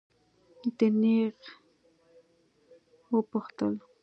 [0.77, 1.35] ده نېغ
[3.13, 3.73] وپوښتل.